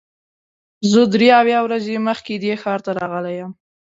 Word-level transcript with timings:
زه 0.91 1.01
درې 1.13 1.29
اویا 1.41 1.59
ورځې 1.63 2.05
مخکې 2.07 2.33
دې 2.43 2.53
ښار 2.61 2.79
ته 2.85 2.91
راغلی 2.99 3.33
یم. 3.39 3.51